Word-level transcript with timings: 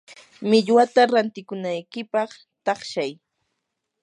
millwata 0.49 1.01
rantikunaykipaq 1.11 2.31
taqshay. 2.65 3.11